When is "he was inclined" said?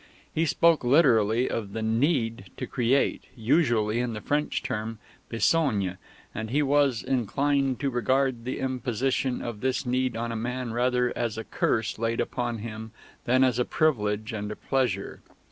6.49-7.79